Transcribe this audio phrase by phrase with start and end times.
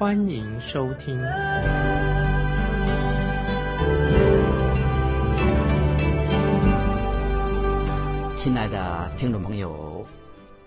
[0.00, 1.14] 欢迎收听。
[8.34, 10.06] 亲爱的听众朋友，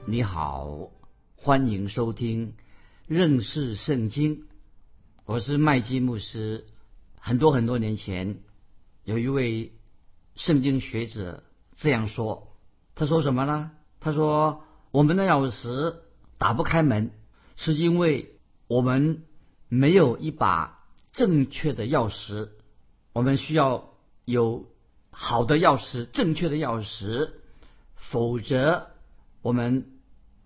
[0.05, 0.91] 你好，
[1.35, 2.53] 欢迎收听
[3.07, 4.45] 认识圣经。
[5.25, 6.67] 我是麦基牧师。
[7.17, 8.37] 很多很多年前，
[9.03, 9.73] 有一位。
[10.35, 11.43] 圣经学者
[11.75, 12.55] 这样说
[12.93, 13.71] ：“他说什么呢？
[13.99, 15.95] 他说我们的钥匙
[16.37, 17.09] 打不开门，
[17.55, 18.29] 是因为
[18.67, 19.25] 我们
[19.75, 22.49] 没有一把正确的钥匙。
[23.13, 23.93] 我们需要
[24.25, 24.65] 有
[25.11, 27.31] 好的钥匙，正确的钥匙，
[27.95, 28.91] 否则
[29.41, 29.85] 我们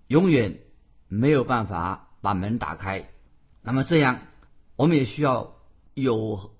[0.07, 0.59] 永远
[1.07, 3.09] 没有办法把门打开。
[3.61, 4.21] 那么这样，
[4.75, 5.55] 我们也需要
[5.93, 6.51] 有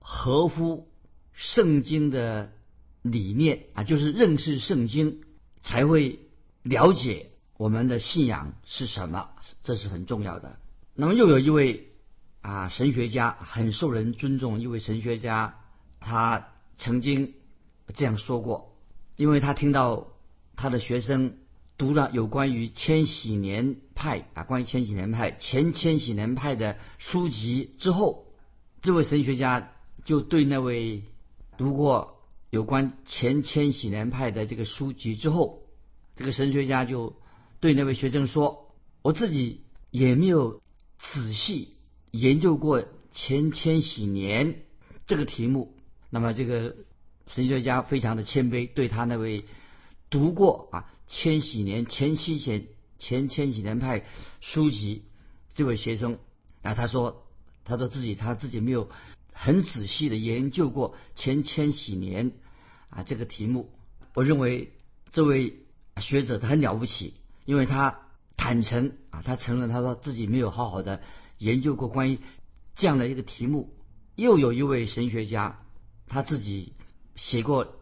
[0.00, 0.88] 合乎
[1.32, 2.52] 圣经的。”
[3.06, 5.20] 理念啊，就是认识圣经，
[5.60, 6.18] 才会
[6.64, 9.30] 了解我们的信仰是什么，
[9.62, 10.58] 这是很重要的。
[10.92, 11.92] 那么又有一位
[12.46, 15.56] 啊神学家很受人尊重，一位神学家，
[15.98, 17.34] 他曾经
[17.92, 18.76] 这样说过，
[19.16, 20.06] 因为他听到
[20.54, 21.38] 他的学生
[21.76, 28.26] 读了有关于千禧年派啊，关于千禧年派前千禧年派的书籍之后，
[28.80, 29.72] 这位神学家
[30.04, 31.02] 就对那位
[31.58, 32.12] 读过。
[32.50, 35.64] 有关前千禧年派的这个书籍之后，
[36.14, 37.16] 这个神学家就
[37.58, 38.72] 对那位学生说
[39.02, 40.62] ：“我自己也没有
[40.96, 41.75] 仔细
[42.18, 44.62] 研究过前千禧年
[45.06, 45.76] 这个题目。”
[46.10, 46.76] 那么这个
[47.26, 49.44] 神学家非常的谦卑，对他那位
[50.10, 52.66] 读过啊千禧年前七前
[52.98, 54.04] 前千禧年派
[54.40, 55.04] 书籍
[55.54, 56.18] 这位学生
[56.62, 57.26] 啊，他说
[57.64, 58.88] 他说自己他自己没有
[59.32, 62.32] 很仔细的研究过前千禧年。
[62.88, 63.72] 啊，这个题目，
[64.14, 64.72] 我认为
[65.10, 65.58] 这位
[66.00, 68.05] 学者他很了不起，因为他
[68.36, 71.02] 坦诚啊，他承认他说自己没有好好的
[71.38, 72.20] 研究过关于
[72.74, 73.74] 这样的一个题目。
[74.14, 75.60] 又有一位神学家，
[76.06, 76.74] 他自己
[77.14, 77.74] 写过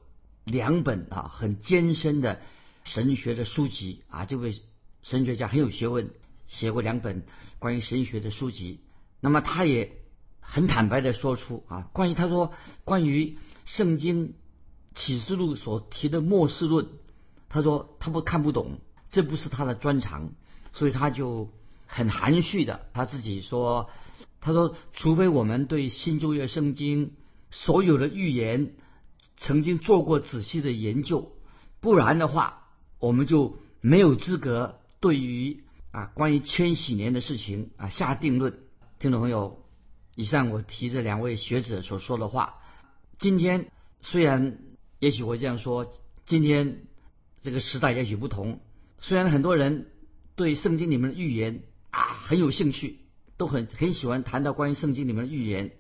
[0.45, 2.41] 两本啊很艰深的
[2.85, 4.61] 神学的书籍啊，这位
[5.03, 6.11] 神学家很有学问，
[6.47, 7.25] 写过两本
[7.59, 8.81] 关于神学的书籍。
[9.21, 9.93] 那么他也
[10.41, 12.53] 很坦白的说出啊，关于他说
[12.85, 14.35] 关于圣经。
[14.97, 16.87] 启示录所提的末世论，
[17.49, 18.79] 他说他不看不懂，
[19.11, 20.31] 这不是他的专长，
[20.75, 21.49] 所以他就
[21.87, 23.89] 很含蓄的他自己说，
[24.43, 27.13] 他说除非我们对新旧约圣经
[27.51, 28.75] 所有的预言
[29.39, 31.33] 曾经做过仔细的研究，
[31.81, 32.65] 不然的话，
[32.99, 38.59] 我们就没有资格对于啊关于千禧年的事情啊下定论。
[38.99, 39.65] 听众朋友，
[40.15, 42.57] 以上我提这两位学者所说的话，
[43.19, 43.71] 今天
[44.03, 44.59] 虽然。
[45.01, 45.93] 也许我这样说，
[46.25, 46.85] 今天
[47.43, 48.61] 这个时代也许不同。
[49.01, 49.89] 虽然很多人
[50.37, 52.99] 对圣经里面的预言啊很有兴趣，
[53.37, 55.73] 都很很喜欢谈到关于圣经里面的预言，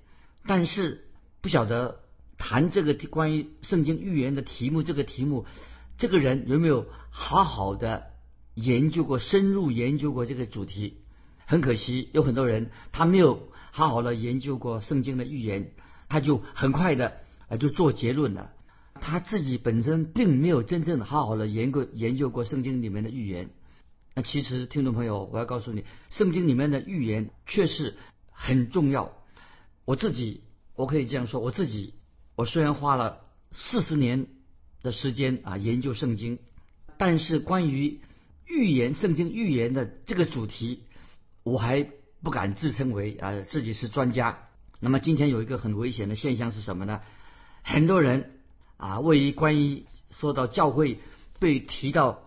[0.47, 1.05] 但是
[1.41, 2.01] 不晓得
[2.39, 5.47] 谈这个关于圣经预言的题目，这个题目，
[5.99, 8.07] 这个人有没有好好的
[8.55, 10.99] 研究过、深入研究过这个主题？
[11.47, 15.73] 很可惜，有很多人他没有好好的研究过圣经的预言，
[16.09, 18.53] 他就很快的啊就做结论了。
[19.01, 23.51] 他自己本身并没有真正的好好的研究研究过圣经里面的预言。
[24.15, 27.95] 那其实听众朋友，我要告诉你，圣经里面的预言确实
[28.31, 29.13] 很重要。
[29.85, 30.43] 我自己
[30.77, 31.95] 我可以这样说，我自己
[32.37, 33.21] 我虽然花了
[33.53, 34.27] 四十年
[34.83, 36.39] 的时间啊研究圣经，
[36.97, 38.01] 但是关于
[38.47, 40.85] 预言圣经预言的这个主题，
[41.43, 41.89] 我还
[42.23, 44.49] 不敢自称为啊自己是专家。
[44.81, 47.01] 那么今天有一个很危险的现象是什么呢？
[47.63, 48.31] 很多人。
[48.77, 50.99] 啊，为关于说到教会
[51.39, 52.24] 被提到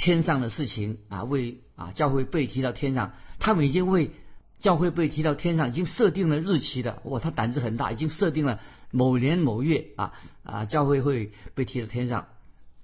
[0.00, 4.12] 天上的事情啊，为啊教会被提到天上，他们已经为
[4.58, 7.02] 教会被提到天上已经设定了日期的。
[7.04, 8.60] 哇，他胆子很大，已经设定了
[8.90, 12.28] 某年某月啊啊教会会被提到天上。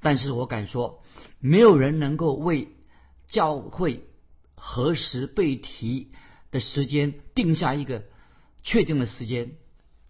[0.02, 1.02] 但是我敢说，
[1.40, 2.68] 没有人能够为
[3.26, 4.02] 教会
[4.54, 6.10] 何时被提
[6.50, 8.02] 的时间定下一个
[8.62, 9.52] 确定的时间。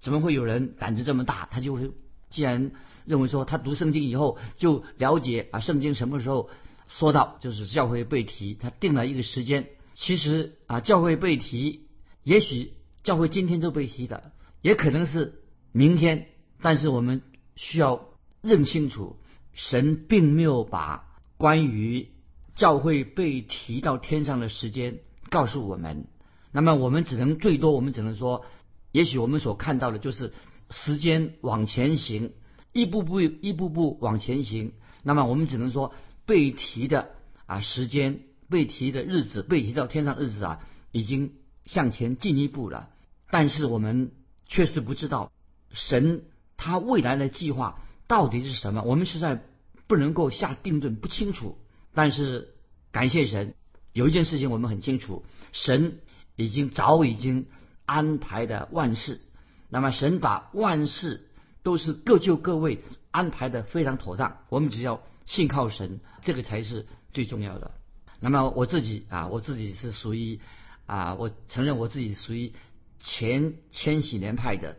[0.01, 1.47] 怎么会有人胆子这么大？
[1.53, 1.93] 他就会
[2.31, 2.73] 既然。
[3.07, 6.51] 认为说他读圣经以后就了解啊，圣经什么时候
[6.89, 9.69] 说到就是教会被提，他定了一个时间。
[9.95, 11.87] 其实啊，教会被提，
[12.23, 15.43] 也许教会今天就被提的，也可能是
[15.73, 16.29] 明天。
[16.61, 17.23] 但是我们
[17.55, 18.09] 需要
[18.43, 19.17] 认清楚，
[19.53, 21.07] 神并没有把
[21.37, 22.09] 关于
[22.55, 25.01] 教会被提到天上的时间
[25.31, 26.07] 告诉我们。
[26.53, 28.45] 那么我们只能最多，我们只能说，
[28.93, 30.33] 也许我们所看到的就是
[30.71, 32.33] 时间往前行，
[32.73, 34.73] 一步步一步步往前行。
[35.03, 35.93] 那么我们只能说
[36.27, 37.11] 被提的
[37.47, 38.21] 啊时间，
[38.51, 40.61] 被提的日子，被提到天上日子啊，
[40.93, 41.33] 已经
[41.65, 42.91] 向前进一步了。
[43.31, 44.11] 但是我们
[44.47, 45.33] 确实不知道
[45.73, 46.25] 神
[46.57, 49.43] 他未来的计划到底是什么，我们实在
[49.87, 51.57] 不能够下定论，不清楚。
[51.95, 52.55] 但是
[52.93, 53.55] 感谢神，
[53.93, 56.01] 有一件事情我们很清楚，神。
[56.39, 57.47] 已经早已经
[57.87, 59.23] 安排的万事，
[59.71, 61.31] 那么神把万事
[61.63, 62.83] 都是各就各位
[63.17, 67.73] 安排的非常妥当，我们只要信靠神，这个才是最重要的。
[68.21, 70.39] 那么我自己啊，我自己是属于
[70.85, 72.53] 啊，我承认我自己属于
[73.01, 74.77] 前千禧年派的。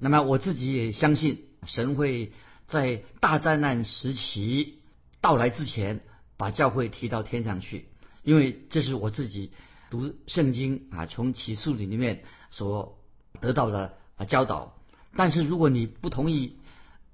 [0.00, 2.32] 那么我自己也相信神会
[2.64, 4.80] 在大灾难时期
[5.20, 6.00] 到来之前
[6.36, 7.86] 把教会提到天上去，
[8.24, 9.52] 因为这是我自己。
[9.88, 12.98] 读圣经啊，从启示里面所
[13.40, 14.74] 得到的啊教导。
[15.14, 16.56] 但是如果你不同意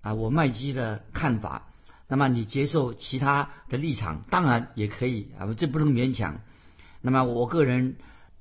[0.03, 1.69] 啊我麦基的看法，
[2.09, 6.41] 那么你接受其他的立场，当然也可以啊，这不能勉强。
[7.01, 7.97] 那么我个人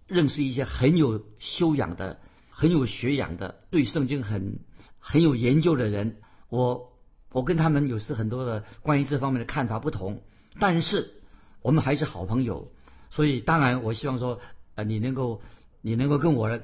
[0.07, 2.19] 认识一些很有修养的、
[2.49, 4.59] 很有学养的、对圣经很
[4.99, 6.17] 很有研究的人，
[6.49, 6.91] 我
[7.31, 10.21] 我跟他们有时很多的关于这方面的看法不同，
[10.59, 11.13] 但是
[11.61, 12.71] 我们还是好朋友。
[13.09, 14.39] 所以，当然，我希望说，
[14.75, 15.41] 呃，你能够，
[15.81, 16.63] 你能够跟我的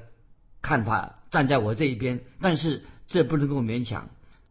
[0.62, 4.08] 看法站在我这一边，但是这不能够勉强。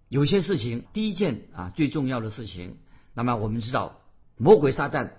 [0.09, 2.77] 有些事情，第一件啊，最重要的事情，
[3.13, 4.01] 那么我们知道，
[4.38, 5.12] 魔鬼撒旦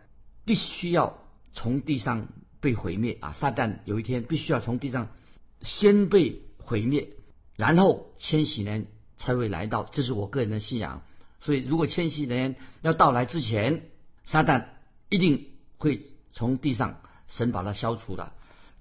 [0.44, 1.18] 必须要
[1.52, 2.28] 从地上
[2.60, 5.08] 被毁灭啊，撒旦有一天必须要从地上
[5.62, 7.10] 先被毁灭，
[7.56, 8.86] 然后千禧年
[9.16, 11.02] 才会来到，这是我个人的信仰。
[11.40, 13.82] 所以，如果千禧年要到来之前，
[14.24, 14.66] 撒旦
[15.08, 15.48] 一定
[15.78, 16.02] 会。
[16.34, 18.32] 从地上，神把它消除的。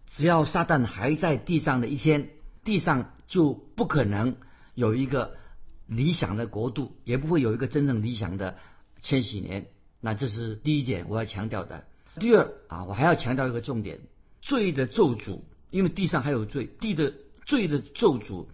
[0.06, 2.30] 只要撒旦还在地上的一天，
[2.64, 4.36] 地上就不可能
[4.76, 5.38] 有一个
[5.88, 8.58] 理想的国度，也不会有一个真正理想的
[9.02, 9.68] 千禧年。
[10.00, 11.88] 那这是第一点我要强调的。
[12.20, 14.00] 第二啊，我还要强调一个重点：
[14.42, 15.42] 罪的咒诅，
[15.72, 17.14] 因为地上还有罪，地的
[17.46, 18.48] 罪的咒诅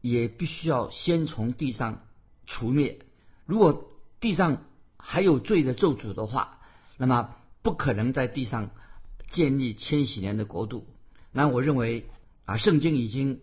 [0.00, 2.02] 也必须要先从地上
[2.46, 2.98] 除灭。
[3.46, 3.90] 如果
[4.20, 4.64] 地上
[4.96, 6.58] 还有罪的咒诅的话，
[6.96, 7.34] 那么。
[7.60, 8.70] 不可能在地上
[9.28, 10.86] 建立千禧年的国度。
[11.32, 12.08] 那我认为
[12.46, 13.40] 啊，圣经已经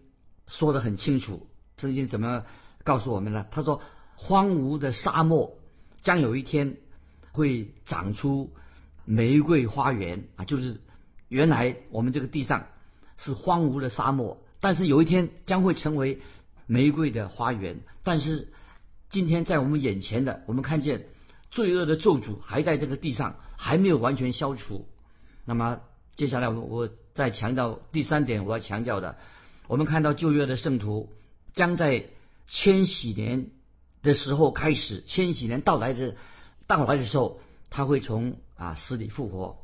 [0.48, 1.48] 说得很清楚。
[1.78, 2.46] 圣经怎么
[2.86, 3.46] 告诉我们了？
[3.52, 3.82] 他说，
[4.16, 5.58] 荒芜的沙漠
[6.02, 6.78] 将有一天
[7.34, 8.54] 会长出
[9.04, 10.80] 玫瑰花园啊，就是
[11.28, 12.68] 原来我们这个地上
[13.18, 16.22] 是荒芜的沙漠，但是有一天将会成为
[16.66, 17.82] 玫瑰的花园。
[18.04, 18.54] 但是
[19.10, 21.08] 今天在我们眼前的，我们看见
[21.52, 23.36] 罪恶的咒诅还在这个地上。
[23.58, 24.86] 还没有完全消除。
[25.46, 25.80] 那么
[26.14, 29.16] 接下来我我再强调第三点，我要强调的，
[29.70, 31.10] 我们看到旧约的圣徒
[31.54, 32.10] 将在
[32.48, 33.52] 千禧年
[34.04, 36.16] 的时候开始，千禧年到来的
[36.68, 37.40] 到来的时候，
[37.70, 39.58] 他会从啊死里复活。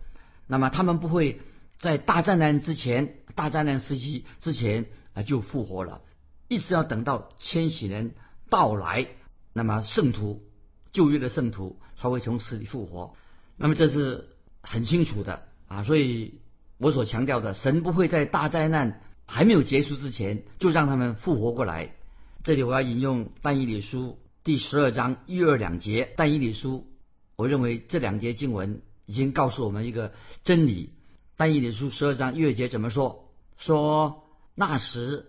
[0.48, 1.40] 那么他们不会
[1.80, 6.02] 在大灾难之前、大灾难时期之前啊就复活了，
[6.48, 8.12] 一直要等到千禧年
[8.50, 9.08] 到来，
[9.54, 10.44] 那么圣徒
[10.92, 13.16] 旧约的圣徒才会从死里复活。
[13.56, 14.30] 那么这是
[14.62, 16.42] 很清楚的啊，所以
[16.78, 21.96] 我所强调的，神不会在大灾难还没有结束之前就让他们复活过来。
[22.44, 26.14] 这里我要引用但以理书第十二章一二两节。
[26.18, 26.88] 但以理书，
[27.36, 30.94] 我认为这两节经文已经告诉我们一个真理。
[31.38, 33.32] 但以理书十二章一二节怎么说？
[33.58, 34.24] 说
[34.56, 35.28] 那时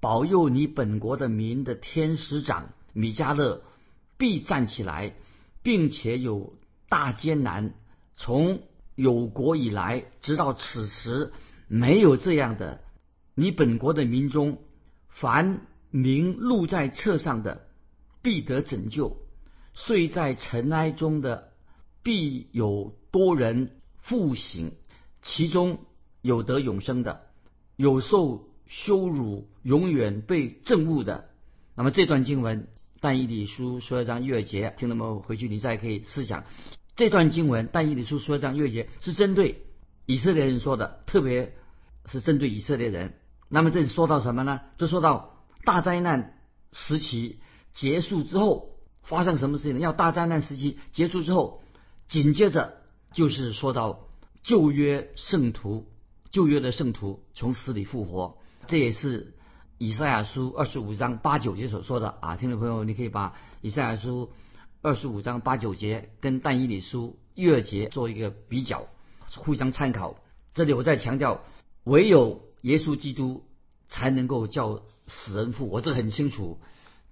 [0.00, 3.62] 保佑你本国的民的天使长米迦勒
[4.16, 5.14] 必站起来，
[5.62, 6.54] 并且有。
[6.86, 7.74] 大艰难，
[8.14, 8.60] 从
[8.94, 11.32] 有国以来，直到此时，
[11.66, 12.84] 没有这样的。
[13.34, 14.58] 你本国的民中，
[15.08, 15.62] 凡
[15.94, 17.68] 名录在册上的，
[18.20, 19.18] 必得拯救；
[19.74, 21.52] 睡在尘埃中的，
[22.02, 23.70] 必有多人
[24.00, 24.72] 复醒。
[25.22, 25.78] 其中
[26.20, 27.20] 有得永生的，
[27.76, 31.30] 有受羞辱，永远被憎恶的。
[31.76, 32.66] 那么这段经文。
[33.00, 36.44] 但以理书十二章月节，听众们回去你再可以思想
[36.96, 37.68] 这段经文。
[37.72, 39.62] 但以理书十二章月节是针对
[40.06, 41.54] 以色列人说的，特别
[42.06, 43.14] 是针对以色列人。
[43.48, 44.60] 那么这里说到什么呢？
[44.76, 45.33] 就说到
[45.64, 46.38] 大灾难
[46.72, 47.40] 时期
[47.72, 49.80] 结束之后发生什么事情呢？
[49.80, 51.62] 要大灾难时期结束之后，
[52.08, 52.78] 紧接着
[53.12, 54.08] 就是说到
[54.42, 55.86] 旧约圣徒，
[56.30, 58.38] 旧约的圣徒从死里复活。
[58.66, 59.34] 这也是
[59.78, 62.36] 以赛亚书二十五章八九节所说的啊。
[62.36, 64.32] 听众朋友，你可以把以赛亚书
[64.80, 68.86] 二十五章八九节跟但以理书一二节做一个比较，
[69.36, 70.16] 互相参考。
[70.54, 71.42] 这里我再强调，
[71.84, 73.44] 唯有耶稣基督
[73.88, 76.58] 才能够叫死人复活，这很清楚。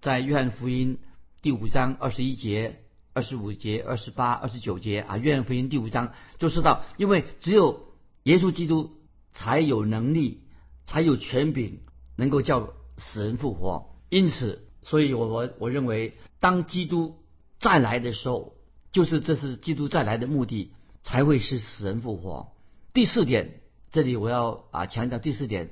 [0.00, 0.98] 在约翰福音
[1.40, 2.80] 第五章二十一节、
[3.12, 7.88] 二十五节、二十八、二十九节啊，约翰福音第五章就说到，因为只有
[8.24, 8.96] 耶稣基督
[9.32, 10.42] 才有能力、
[10.86, 11.80] 才有权柄，
[12.16, 13.94] 能够叫死人复活。
[14.08, 17.16] 因此，所以我我我认为，当基督
[17.60, 18.56] 再来的时候，
[18.90, 20.72] 就是这是基督再来的目的，
[21.02, 22.52] 才会是死人复活。
[22.92, 25.70] 第四点，这里我要啊强调第四点，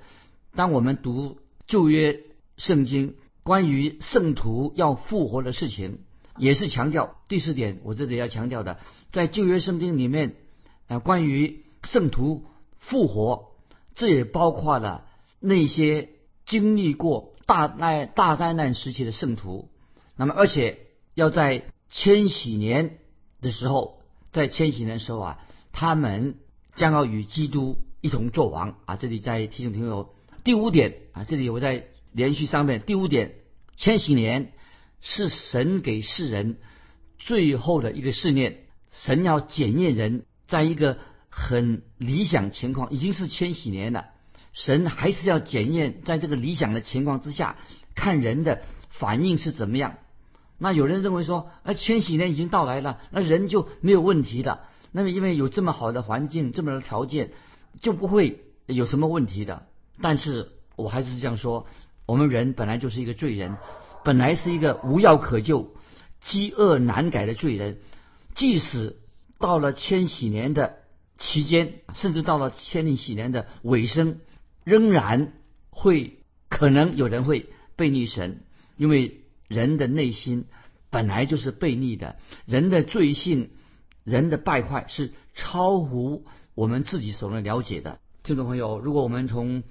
[0.55, 1.40] 当我们读
[1.71, 2.21] 旧约
[2.57, 3.15] 圣经。
[3.43, 6.01] 关于圣徒要复活的事情，
[6.37, 7.81] 也是强调第四点。
[7.85, 8.79] 我这里要强调的，
[9.13, 10.37] 在旧约圣经里面，
[10.89, 12.45] 啊，关于圣徒
[12.79, 13.53] 复活，
[13.95, 15.07] 这也包括了
[15.41, 16.11] 那些
[16.45, 19.71] 经历过大难大灾难时期的圣徒。
[20.17, 20.81] 那么，而且
[21.15, 22.99] 要在千禧年
[23.41, 25.39] 的时候，在千禧年的时候啊，
[25.73, 26.37] 他们
[26.75, 28.97] 将要与基督一同作王啊。
[28.97, 30.11] 这里在提醒朋友，
[30.45, 31.87] 第五点啊，这里我在。
[32.13, 33.37] 连续上面第五点，
[33.77, 34.51] 千禧年
[35.01, 36.59] 是神给世人
[37.21, 44.07] 最后的一个试炼，神要检验人，在一个很理想情况，已经是千禧年了，
[44.53, 47.59] 神还是要检验，在这个理想的情况之下，
[47.95, 49.99] 看人的反应是怎么样。
[50.59, 54.63] 那有人认为说，哎，千禧年已经到来了，那人就没有问题了。
[54.91, 57.31] 那么因为有这么好的环境，这么的条件，
[57.81, 59.69] 就不会有什么问题的。
[60.03, 61.67] 但是我还是这样说。
[62.07, 63.57] 我们人本来就是一个罪人，
[64.05, 65.75] 本来是一个无药可救、
[66.21, 67.79] 饥饿难改的罪人。
[68.35, 68.97] 即使
[69.39, 70.77] 到了千禧年的
[71.19, 74.19] 期间，甚至到了千禧年的尾声，
[74.65, 75.35] 仍然
[75.71, 78.43] 会可能有人会背逆神，
[78.77, 80.47] 因为人的内心
[80.91, 83.51] 本来就是背逆的，人的罪性、
[84.03, 86.25] 人的败坏是超乎
[86.57, 88.01] 我们自己所能了解的。
[88.25, 89.63] 听众朋友，如果我们从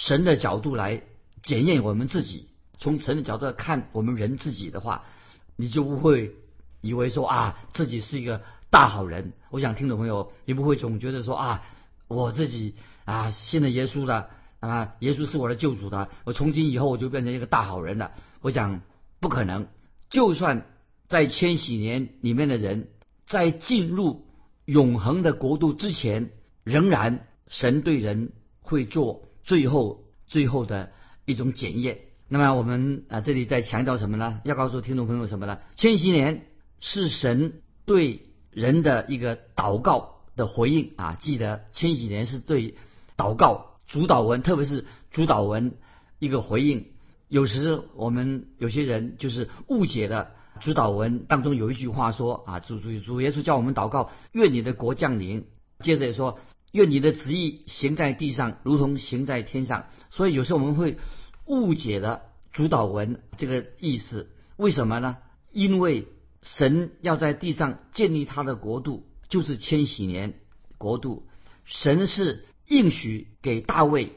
[0.00, 1.02] 神的角度来，
[1.42, 5.04] 检验我们自己，从神的角度来看我们人自己的话，
[5.56, 6.34] 你就不会
[6.80, 8.40] 以为说啊自己是一个
[8.70, 9.34] 大好人。
[9.50, 11.62] 我想听众朋友，你不会总觉得说啊
[12.08, 14.30] 我自己啊信了耶稣了
[14.60, 18.12] 啊，耶稣是我的救主的，我从今以后我就变成一个大好人了。
[18.40, 18.80] 我想
[19.20, 19.68] 不可能。
[20.08, 20.66] 就算
[21.08, 22.88] 在千禧年里面的人，
[23.26, 24.24] 在进入
[24.64, 26.30] 永恒的国度之前，
[26.64, 30.92] 仍然神对人会做最后最后的。
[31.26, 32.00] 一种检验。
[32.28, 34.40] 那么我们啊，这里在强调什么呢？
[34.42, 35.60] 要告诉听众朋友什么呢？
[35.76, 36.46] 千禧年
[36.80, 41.16] 是神对人的一个祷告的回应啊！
[41.20, 42.74] 记得千禧年是对
[43.16, 45.74] 祷告主导文，特别是主导文
[46.18, 46.86] 一个回应。
[47.28, 55.46] 有时我们有些人就是误解了主导文当中有一句话说啊，主主主耶稣叫我们祷告，愿你的国降临。
[55.78, 56.40] 接着说，
[56.72, 59.86] 愿你的旨意行在地上，如同行在天上。
[60.10, 60.98] 所以有时候我们会。
[61.46, 62.22] 误解了
[62.52, 65.16] 主导文这个意思，为什么呢？
[65.50, 66.06] 因为
[66.42, 70.34] 神要在地上建立他的国度，就是千禧年
[70.78, 71.26] 国度。
[71.64, 74.12] 神是应许给大卫，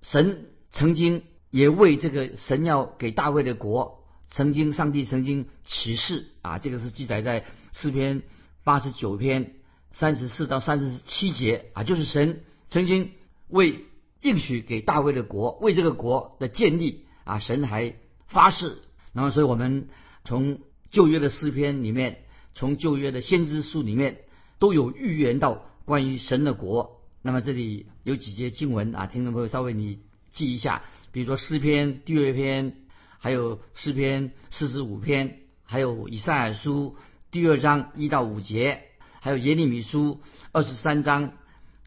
[0.00, 8.22] 神曾经也为这个神要给大卫的国，曾经上帝曾经启示啊，这个是记载在诗篇
[8.64, 9.56] 八十九篇
[9.92, 13.10] 三十四到三十七节啊，就是神曾经
[13.48, 13.84] 为。
[14.20, 17.94] 应许给大卫的国，为这个国的建立啊，神还
[18.26, 18.78] 发誓。
[19.12, 19.90] 那么，所以我们
[20.24, 20.58] 从
[20.90, 24.18] 旧约的诗篇里面，从旧约的先知书里面，
[24.58, 27.00] 都有预言到关于神的国。
[27.22, 32.74] 那么这里有几节经文啊，听众朋友稍微你记一下，比如说诗篇第二篇，
[33.20, 36.96] 还有诗篇四十五篇，还有以赛亚书
[37.30, 38.82] 第二章一到五节，
[39.20, 40.20] 还有耶利米书
[40.52, 41.32] 二十三章。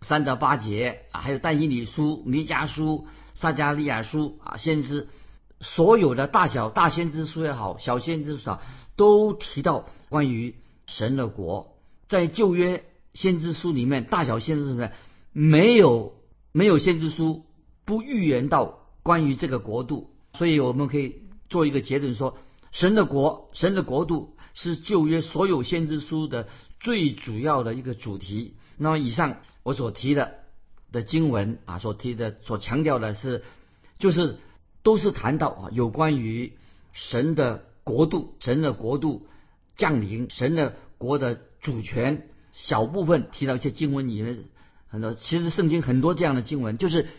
[0.04, 5.08] 三到八节啊，还有但以理书、弥迦书、撒加利亚书啊，先知
[5.60, 8.64] 所有的大小大先知书也好，小先知书啊
[8.96, 10.56] 都提到关于
[10.88, 11.76] 神的国。
[12.08, 12.84] 在旧约
[13.14, 14.92] 先知书里面，大小先知书里面
[15.34, 16.16] 没有
[16.52, 17.46] 没有先知书
[17.86, 22.40] 不预言到关于这个国度，所以我们可以做一个结论说，
[22.72, 26.48] 神的国、神的国度是旧约所有先知书的
[26.82, 28.56] 最主要的一个主题。
[28.78, 29.38] 那么以上。
[29.64, 30.40] 我所提的
[30.92, 33.44] 的经文啊，所提的所强调的是，
[34.00, 34.40] 就是
[34.82, 36.54] 都是谈到啊有关于
[36.94, 39.28] 神的国度，神的国度
[39.76, 42.28] 降临，神的国的主权。
[42.50, 44.46] 小部分提到一些经文里面
[44.88, 47.10] 很多，其实圣经很多这样的经文，就是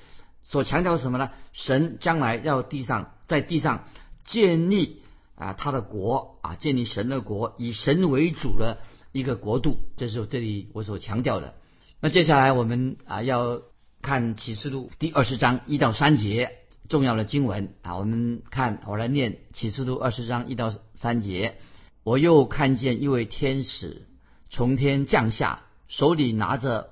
[0.42, 1.30] 所强调什么呢？
[1.52, 3.84] 神将来要地上在地上
[4.24, 5.00] 建立
[5.36, 8.78] 啊他的国啊，建立神的国，以神为主的
[9.12, 11.54] 一个国度，这是这里我所强调的。
[12.00, 13.62] 那接下来我们啊要
[14.00, 21.58] 看启示录第二十章一到三节重要的经文啊，我们看我来念启示录二十章一到三节。
[22.02, 24.08] 我又看见一位天使
[24.50, 26.90] 从天降下，手里拿着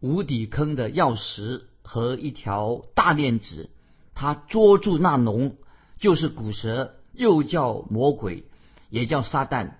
[0.00, 1.62] 无底坑的钥匙。
[1.84, 3.68] 和一条大链子，
[4.14, 5.56] 他捉住那龙，
[5.98, 8.44] 就是古蛇，又叫魔鬼，
[8.88, 9.72] 也叫撒旦，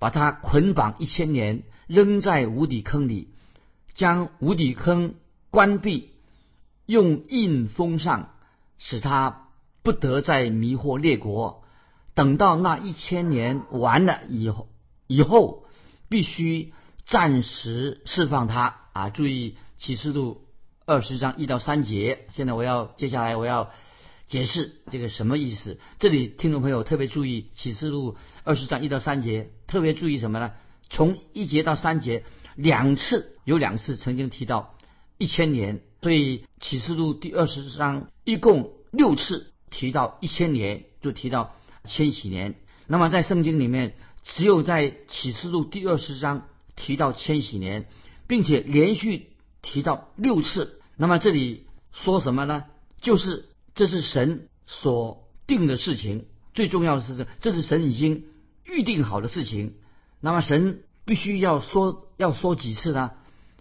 [0.00, 3.28] 把他捆绑一千年，扔在无底坑里，
[3.94, 5.14] 将无底坑
[5.50, 6.10] 关闭，
[6.86, 8.30] 用印封上，
[8.78, 9.48] 使他
[9.82, 11.62] 不得再迷惑列国。
[12.14, 14.68] 等到那一千年完了以后，
[15.06, 15.64] 以后
[16.08, 16.72] 必须
[17.04, 19.10] 暂时释放他啊！
[19.10, 20.42] 注意启示录。
[20.86, 23.70] 二十章一到三节，现在我要接下来我要
[24.26, 25.78] 解释这个什么意思。
[26.00, 30.50] 这里听众朋友特别注意启示录二十章一到三节，特别注意什么呢？
[30.88, 32.24] 从一节到三节
[32.56, 34.74] 两次有两次曾经提到
[35.16, 42.56] 一千年，所以启示录第二十章一共六次提到一千年，就提到千禧年。
[42.88, 47.86] 那么在圣经里面，只有在启示录第二十章提到千禧年，
[48.26, 49.28] 并且连续
[49.62, 50.80] 提到六次。
[50.96, 52.64] 那么这里说什么呢？
[53.00, 53.44] 就是
[53.76, 58.24] 这是神所定的事情，最重要的是这，是神已经
[58.70, 59.74] 预定好的事情。
[60.20, 63.10] 那么神必须要说，要说几次呢？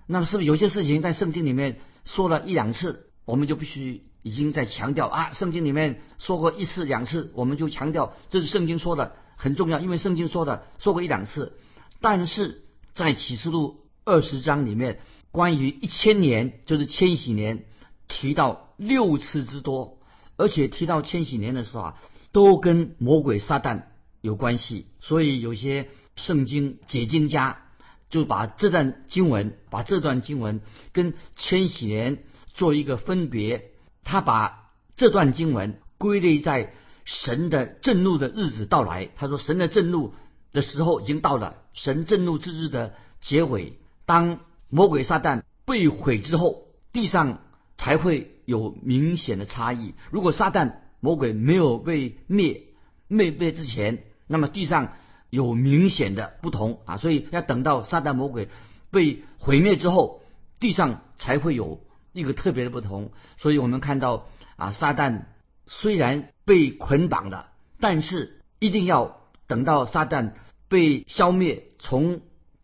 [0.05, 5.33] 那么是不是有些事情在圣经里面说了一两次，我们就必须已经在强调啊？
[5.33, 11.57] 圣经里面说过一次两次，我们就强调这是圣经说的很重要，因为圣经说的说过一两次。
[11.99, 12.63] 但是
[12.93, 14.99] 在启示录二十章里面。
[15.31, 17.65] 关于一千年，就是千禧年，
[18.07, 19.99] 提到六次之多，
[20.37, 21.97] 而且提到千禧年的时候啊，
[22.31, 23.83] 都跟魔鬼撒旦
[24.21, 24.87] 有关系。
[24.99, 27.63] 所以有些圣经解经家
[28.09, 33.71] 就把这段经文，把这段经文跟千禧年做一个分别。
[34.03, 36.73] 他把这段经文归类在
[37.05, 39.09] 神的震怒的日子到来。
[39.15, 40.13] 他说，神的震怒
[40.51, 43.73] 的时候已经到了，神震怒之日的结尾，
[44.05, 44.39] 当。
[44.71, 47.41] 魔鬼撒旦被毁之后，地上
[47.75, 49.95] 才会有明显的差异。
[50.11, 52.65] 如果撒旦魔鬼没有被灭、
[53.07, 54.93] 灭灭之前，那么地上
[55.29, 56.97] 有明显的不同啊。
[56.97, 58.47] 所以要等到撒旦魔鬼
[58.91, 60.21] 被毁灭之后，
[60.59, 61.81] 地上才会有
[62.13, 63.11] 一个特别的不同。
[63.37, 65.23] 所以我们看到啊，撒旦
[65.65, 70.33] 虽然被捆绑了，但是一定要等到撒旦
[70.67, 72.21] 被消灭，从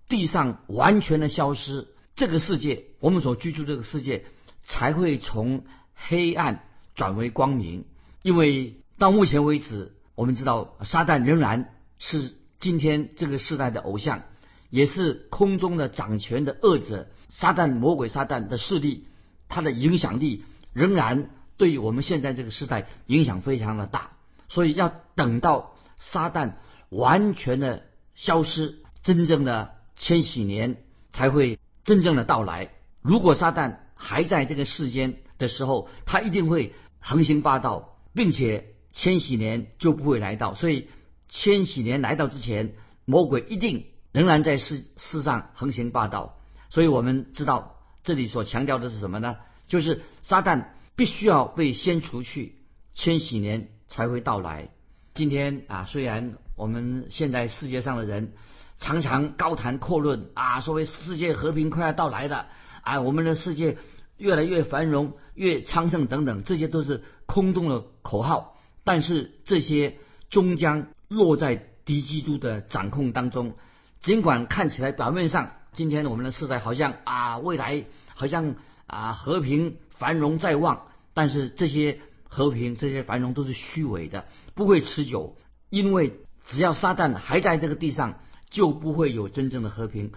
[0.08, 1.88] 地上完全的消失。
[2.16, 4.26] 这个世界，我们所居住这个世界，
[4.64, 6.64] 才会从黑暗
[6.96, 7.86] 转为光明。
[8.22, 14.24] 因为到目前为止，我们知道撒旦仍然是今天这个时代的偶像，
[14.70, 17.08] 也是空中的掌权的恶者。
[17.30, 19.08] 撒旦魔鬼撒旦的势力，
[19.48, 24.12] 它的影响力仍然对于我们现在这个时代影响非常的大。
[24.50, 26.54] 所以要等到撒旦
[26.90, 27.84] 完全的
[28.16, 30.78] 消失，真正的千禧年
[31.14, 31.60] 才会。
[31.86, 32.72] 真正的到来，
[33.04, 40.56] 如果撒旦还在这个世间的时候，他一定会横行霸道，并且千禧年就不会来到。
[40.56, 40.88] 所以
[41.30, 42.74] 千禧年来到之前，
[43.06, 46.40] 魔鬼一定仍然在世世上横行霸道。
[46.72, 49.36] 所以我们知道这里所强调的是什么呢？
[49.68, 52.56] 就是撒旦必须要被先除去，
[52.96, 54.70] 千禧年才会到来。
[55.14, 58.34] 今天啊，虽然我们现在世界上的人。
[58.78, 62.48] 常常高谈阔论啊，所谓世界和平快要到来的
[62.82, 63.78] 啊，我们的世界
[64.18, 68.55] 越来越繁荣、越昌盛等等，这些都是空洞的口号。
[68.86, 69.98] 但是这些
[70.30, 73.56] 终将落在敌基督的掌控当中。
[74.02, 78.56] 尽管看起来表面上，今天我们的时代好像啊，未来好像
[78.88, 85.36] 啊和平繁荣在望，但是这些和平、这些繁荣都是虚伪的，不会持久。
[85.70, 88.20] 因为只要撒旦还在这个地上。
[88.52, 90.14] 就不会有真正的和平，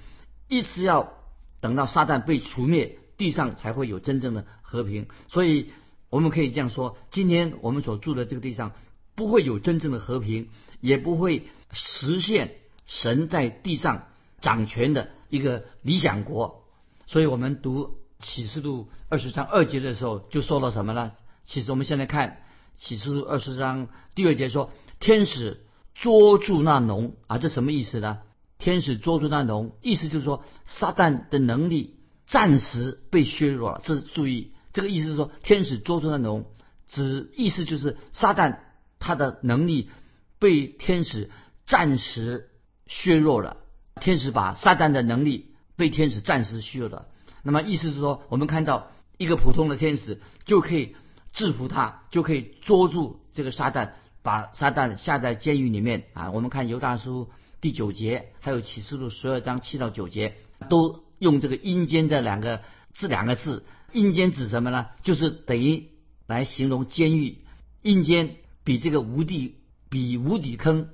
[0.48, 1.14] 一直要
[1.60, 5.08] 等到撒旦被除灭，地上才会有真正的和平。
[5.26, 5.70] 所以
[6.10, 8.72] 我们可以这样说：今天我们所住的这个地上
[9.14, 10.48] 不会有真正的和平，
[10.80, 14.06] 也不会实现神在地上
[14.40, 16.64] 掌权的一个理想国。
[17.06, 21.12] 所以我们读启示录二十章二节的时候，就说了什么呢？
[21.44, 22.38] 其实我们现在看
[22.76, 28.18] 启示录二十章第二节说，天使捉住那龙啊，这什么意思呢？
[28.58, 33.80] 天使捉住那龙，意思就是说，撒旦的能力暂时被削弱了。
[33.84, 36.46] 这注意，这个意思是说，天使捉住那龙，
[36.88, 38.58] 指意思就是撒旦
[38.98, 39.90] 他的能力
[40.38, 41.30] 被天使
[41.66, 42.50] 暂时
[42.86, 43.56] 削弱了。
[44.00, 47.06] 天使把撒旦的能力被天使暂时削弱了。
[47.42, 50.94] 那么意思是说，我们看到一个普通的天使就可以
[51.32, 53.90] 制服他，就可以捉住这个撒旦，
[54.22, 56.30] 把撒旦下在监狱里面啊。
[56.30, 57.28] 我们看犹大书
[57.60, 60.36] 第九节，还有启示录十二章七到九节，
[60.68, 62.60] 都用这个阴间这两个
[62.92, 63.64] 这两个字。
[63.92, 64.88] 阴间指什么呢？
[65.02, 65.88] 就是等于
[66.26, 67.38] 来形容监狱。
[67.80, 69.54] 阴间比这个无底
[69.88, 70.90] 比无底坑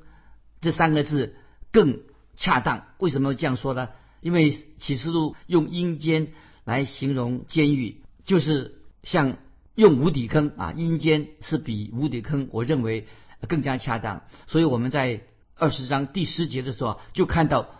[0.60, 1.34] 这三个字
[1.72, 2.00] 更
[2.36, 2.84] 恰当。
[2.98, 3.88] 为什么这样说呢？
[4.20, 6.28] 因为启示录用阴间
[6.64, 9.38] 来形容监狱，就是像
[9.74, 10.72] 用无底坑啊。
[10.72, 13.08] 阴间是比无底坑，我认为
[13.48, 14.22] 更加恰当。
[14.46, 15.22] 所以我们在
[15.56, 17.70] 二十章第十节的时候就看到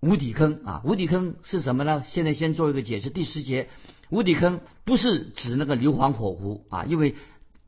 [0.00, 0.82] 无底坑啊。
[0.84, 2.04] 无底坑是什么呢？
[2.06, 3.08] 现在先做一个解释。
[3.08, 3.70] 第十节。
[4.10, 7.16] 无底坑不是指那个硫磺火湖啊，因为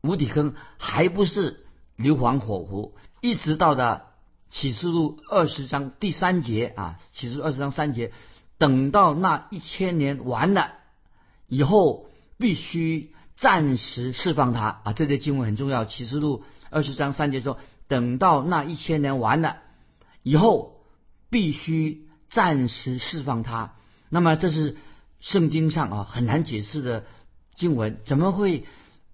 [0.03, 1.65] 无底坑还不是
[1.97, 2.95] 硫磺火湖。
[3.21, 4.07] 一直到的
[4.49, 8.13] 启示录二十章第三节啊，启示录二十章三节，
[8.57, 10.73] 等到那一千年完了
[11.47, 12.07] 以后，
[12.39, 14.93] 必须暂时释放他啊。
[14.95, 15.85] 这节经文很重要。
[15.85, 19.59] 启示录二十章三节说，等到那一千年完了
[20.23, 20.81] 以后，
[21.29, 23.75] 必须暂时释放他。
[24.09, 24.79] 那么这是。
[25.21, 27.05] 圣经上啊很难解释的
[27.55, 28.65] 经文，怎么会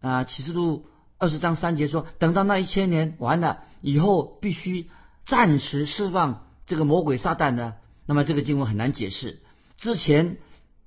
[0.00, 0.86] 啊启示录
[1.18, 4.88] 二十章三节说，等到那一千年完了以后，必须
[5.24, 7.74] 暂时释放这个魔鬼撒旦呢？
[8.06, 9.40] 那么这个经文很难解释。
[9.78, 10.38] 之前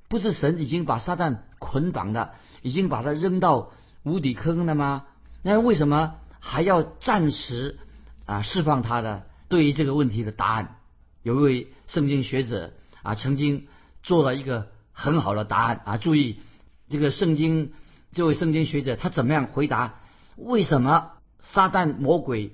[0.08, 3.71] 不是神已经把撒旦捆绑了，已经把他扔到
[4.03, 5.05] 无底坑了吗？
[5.41, 7.77] 那为什么还要暂时
[8.25, 9.27] 啊释放他的？
[9.49, 10.77] 对于这个问题的答案，
[11.23, 12.71] 有一位圣经学者
[13.03, 13.67] 啊曾经
[14.01, 14.71] 做了一个。
[14.99, 15.97] 很好的答案啊！
[15.97, 16.41] 注意，
[16.89, 17.71] 这个圣经
[18.12, 19.95] 这位圣经学者他怎么样回答？
[20.35, 22.51] 为什么撒旦魔鬼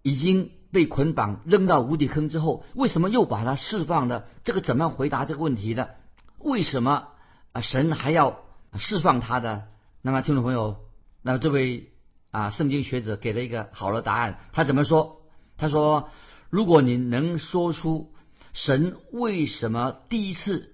[0.00, 4.24] 已经被捆绑扔到无底坑之后，为什么又把他释放了？
[4.44, 5.96] 这个怎么样回答这个问题的？
[6.38, 7.08] 为什么
[7.52, 8.40] 啊神还要
[8.78, 9.64] 释放他的？
[10.00, 10.78] 那么听众朋友，
[11.20, 11.92] 那么这位
[12.30, 14.38] 啊圣经学者给了一个好的答案。
[14.54, 15.20] 他怎么说？
[15.58, 16.08] 他说：
[16.48, 18.14] 如果你能说出
[18.54, 20.70] 神为什么第一次。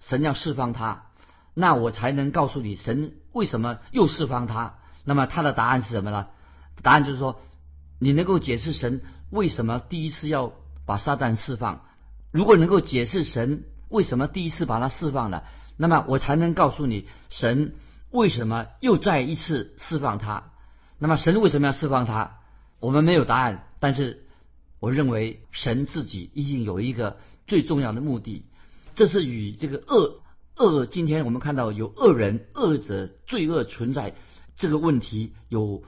[0.00, 1.06] 神要释放他，
[1.54, 4.74] 那我才能告诉你神为什么又释放他。
[5.04, 6.28] 那么他的答案是什么呢？
[6.82, 7.40] 答案就是说，
[7.98, 10.52] 你能够解释神为什么第一次要
[10.86, 11.82] 把撒旦释放。
[12.30, 15.44] 如果能够解释神为什么第一次把他释放了，
[15.76, 17.74] 那么我才能告诉你神
[18.10, 20.50] 为什么又再一次释放他。
[20.98, 22.38] 那么神为什么要释放他？
[22.80, 24.26] 我们没有答案，但是
[24.78, 28.44] 我认为神自己一定有一个最重要的目的。
[28.98, 30.22] 这是与这个恶
[30.56, 34.16] 恶，今天我们看到有恶人、恶者、罪恶存在
[34.56, 35.84] 这个问题有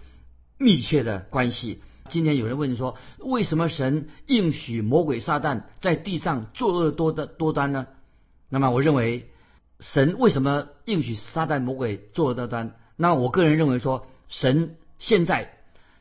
[0.58, 1.82] 密切的关系。
[2.08, 7.88] 今天有人问说，为什么神应许魔鬼撒旦在地上作恶多的多端呢？
[8.48, 9.28] 那么我认为，
[9.80, 12.76] 神为什么应许撒旦魔鬼作恶多端？
[12.94, 15.58] 那我个人认为说，神现在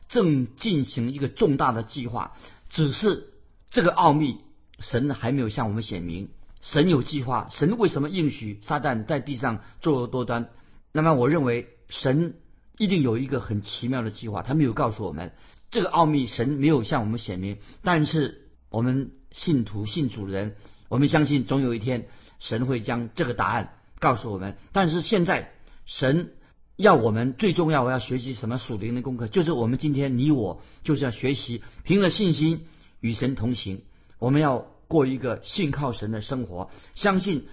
[0.08, 2.36] 正进行一个重大的计划，
[2.68, 3.32] 只是
[3.68, 4.36] 这个奥秘，
[4.78, 6.28] 神还没有向我们显明。
[6.60, 10.50] 神有计划，神为什么应许撒旦在地上作恶多端？
[10.92, 12.34] 那么我认为神
[12.76, 15.32] 一定有一个很奇妙的计划，他没有告诉我们
[15.70, 17.58] 这个奥秘，神没有向我们显明。
[17.82, 20.54] 但是我们信徒信主人，
[20.88, 22.08] 我们相信总有一天
[22.40, 24.56] 神会将这个答案告诉我们。
[24.72, 25.52] 但是现在
[25.86, 26.34] 神
[26.76, 29.28] 要我们最重要，我要学习什么属灵的功课？
[29.28, 32.66] 就是我们今天你我就是要学习凭着信心
[33.00, 33.80] 与神同行，
[34.18, 34.66] 我们要。
[34.90, 37.46] 过一个信靠神的生活，相信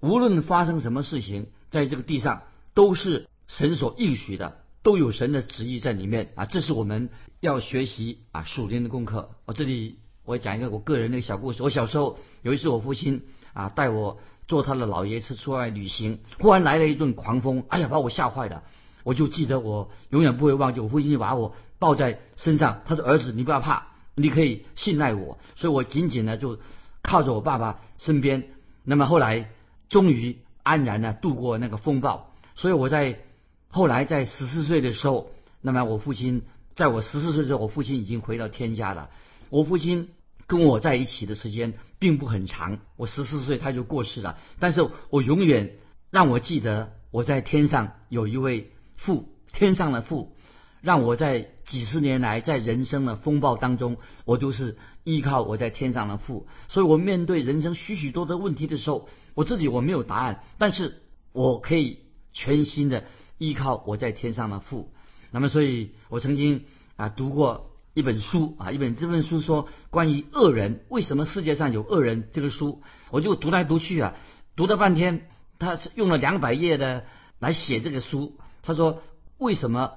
[0.00, 2.42] 无论发生什么事情，在这个地上
[2.74, 6.46] 都是神所应许的，都有神的旨意在里面啊！
[6.46, 9.30] 这是我们要学习啊属灵的功课。
[9.44, 11.62] 我这里我讲一个我个人的小故事。
[11.62, 13.22] 我小时候有一次，我父亲
[13.52, 18.64] 啊带我坐他的老爷车出外旅行，忽然来了一阵狂风，哎呀，把我吓坏了。
[19.04, 26.58] 我就记得我永远不会忘记，我父亲就把我抱在身上，他说：“儿子，你不要怕，你可以信赖我。”所以我紧紧的就。
[27.02, 28.48] 靠着我爸爸身边，
[28.84, 29.50] 那么后来
[29.88, 32.32] 终于安然的度过那个风暴。
[32.54, 33.20] 所以我在
[33.68, 36.42] 后来在十四岁的时候，那么我父亲
[36.74, 39.10] 在我十四岁的时候，我父亲已经回到天家了。
[39.48, 40.10] 我父亲
[40.46, 44.38] 跟我在一起的时间并不很长，我十四岁他就过世了。
[44.58, 45.76] 但是我永远
[46.10, 50.34] 让我记得我在天上有一位父，天上的父。
[50.80, 56.46] 让我在几十年来在人生的风暴当中，我都是依靠我在天上的父。
[56.68, 61.98] 所以我面对人生许许多多问题的时候，我自己我没有答案，但是我可以
[62.32, 63.04] 全心的
[63.38, 64.92] 依靠我在天上的父。
[65.30, 66.64] 那么，所以我曾经
[66.96, 74.14] 啊读过一本书啊，一本这本书说关于恶人，为什么世界上有恶人这个书，我就读来读去啊，
[74.56, 77.04] 读了半天，他是用了两百页的
[77.38, 78.38] 来写这个书。
[78.62, 79.02] 他说
[79.38, 79.92] 为什么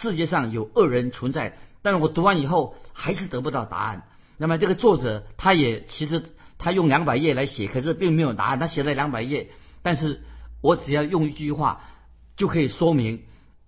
[0.00, 1.58] 世界上有恶人存在？
[1.82, 4.06] 但是我读完以后还是得不到答案。
[4.38, 6.22] 那么这个作者他也其实
[6.58, 8.58] 他用两百页来写，可是并没有答案。
[8.58, 9.50] 他写了两百页，
[9.82, 10.22] 但是
[10.60, 11.82] 我只要用一句话
[12.36, 13.22] 就可以说明，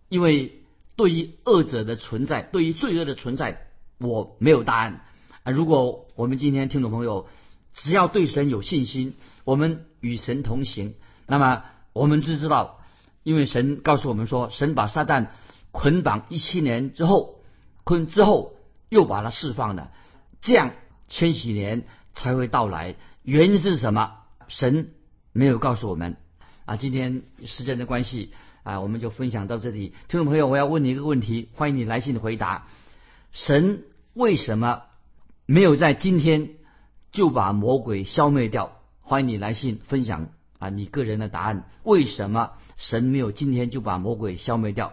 [0.09, 0.63] 因为
[0.97, 3.67] 对于恶者的存在，对于罪恶的存在，
[3.99, 5.05] 我没有答案
[5.43, 5.53] 啊。
[5.53, 7.29] 如果我们今天听众朋友
[7.75, 10.95] 只要对神有信心，我们与神同行，
[11.27, 12.81] 那么我们就知道，
[13.25, 15.27] 因为神告诉我们说，神把撒旦
[15.75, 17.41] 捆绑一七年之后，
[17.83, 18.55] 捆之后
[18.89, 19.91] 又把它释放了。
[20.41, 20.71] 这样
[21.09, 21.83] 千禧年
[22.13, 24.13] 才会到来，原因是什么？
[24.47, 24.93] 神
[25.33, 26.17] 没有告诉我们
[26.65, 26.77] 啊。
[26.77, 28.33] 今天时间的关系
[28.63, 29.95] 啊，我们就分享到这里。
[30.07, 32.69] 听众朋友，我要问你一个问题，欢迎你来信回答：
[33.33, 33.83] 神
[34.13, 34.85] 为什么
[35.45, 36.51] 没有在今天
[37.11, 38.77] 就把魔鬼消灭掉？
[39.01, 40.29] 欢迎你来信分享
[40.61, 41.69] 啊，你个人的答案。
[41.83, 44.93] 为什么神没有今天就把魔鬼消灭掉？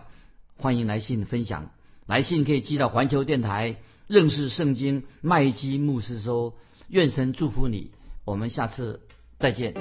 [0.62, 1.72] 欢迎来信分享。
[2.06, 3.78] 来信可以寄到环球电台。
[4.06, 6.54] 认识圣经，麦基牧师说
[6.88, 7.90] ：“愿神祝福你，
[8.26, 9.00] 我们下次
[9.40, 9.74] 再见。”